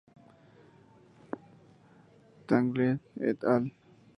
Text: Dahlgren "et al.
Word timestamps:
Dahlgren 2.47 2.99
"et 3.17 3.43
al. 3.45 3.71